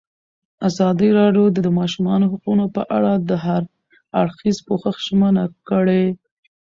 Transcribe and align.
ازادي 0.67 1.09
راډیو 1.19 1.45
د 1.51 1.57
د 1.65 1.69
ماشومانو 1.79 2.25
حقونه 2.31 2.65
په 2.75 2.81
اړه 2.97 3.11
د 3.29 3.31
هر 3.45 3.61
اړخیز 4.21 4.57
پوښښ 4.67 4.95
ژمنه 5.07 5.43
کړې. 5.69 6.03